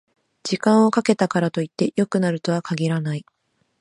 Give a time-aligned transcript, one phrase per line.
[0.41, 3.25] 時間をかけたからといって良くなるとは限らない